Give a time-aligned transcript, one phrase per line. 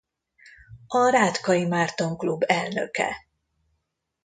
[0.87, 3.15] A Rátkai Márton Klub elnöke.